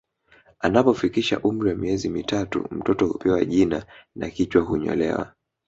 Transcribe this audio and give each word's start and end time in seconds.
Anapofikisha 0.59 1.39
umri 1.39 1.69
wa 1.69 1.75
miezi 1.75 2.09
mitatu 2.09 2.67
mtoto 2.71 3.07
hupewa 3.07 3.45
jina 3.45 3.85
na 4.15 4.29
kichwa 4.29 4.61
hunyolewa 4.61 5.33